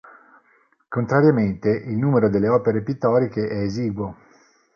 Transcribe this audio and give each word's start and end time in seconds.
Contrariamente, 0.89 1.69
il 1.69 1.95
numero 1.95 2.27
delle 2.27 2.47
opere 2.47 2.81
pittoriche 2.81 3.47
è 3.47 3.57
esiguo. 3.61 4.15